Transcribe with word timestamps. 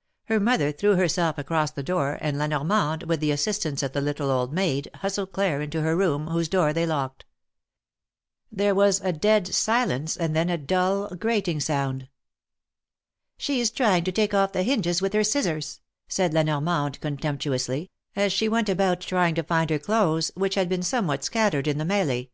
"Her 0.30 0.40
mother 0.40 0.72
threw 0.72 0.96
herself 0.96 1.38
across 1.38 1.70
the 1.70 1.84
door, 1.84 2.18
and 2.20 2.36
La 2.36 2.48
Nor 2.48 2.64
mande, 2.64 3.04
with 3.04 3.20
the 3.20 3.30
assistance 3.30 3.84
of 3.84 3.92
the 3.92 4.00
little 4.00 4.28
old 4.28 4.52
maid, 4.52 4.90
hustled 4.96 5.30
Claire 5.30 5.60
into 5.62 5.82
her 5.82 5.94
room, 5.94 6.26
whose 6.26 6.48
door 6.48 6.72
they 6.72 6.84
locked. 6.84 7.24
There 8.50 8.74
was 8.74 9.00
a 9.00 9.12
dead 9.12 9.46
silence, 9.54 10.16
and 10.16 10.34
then 10.34 10.50
a 10.50 10.58
dull, 10.58 11.10
grating 11.10 11.60
sound. 11.60 12.08
^^She 13.38 13.58
is 13.60 13.70
trying 13.70 14.02
to 14.02 14.10
take 14.10 14.32
ofi* 14.32 14.50
the 14.54 14.64
hinges 14.64 15.00
with 15.00 15.12
her 15.12 15.22
scissors," 15.22 15.78
292 16.08 16.10
THE 16.10 16.32
MARKETS 16.32 16.32
OP 16.32 16.32
PARIS. 16.32 16.32
said 16.32 16.34
La 16.34 16.42
Normande, 16.42 17.00
contemptuously, 17.80 17.90
as 18.16 18.32
she 18.32 18.48
went 18.48 18.68
about 18.68 19.00
trying 19.00 19.36
to 19.36 19.44
find 19.44 19.70
her 19.70 19.78
clothes, 19.78 20.32
which 20.34 20.56
had 20.56 20.68
been 20.68 20.82
somewhat 20.82 21.22
scattered 21.22 21.68
in 21.68 21.78
the 21.78 21.84
m§l4e. 21.84 22.30